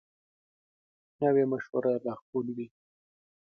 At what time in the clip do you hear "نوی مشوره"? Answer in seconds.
1.21-1.93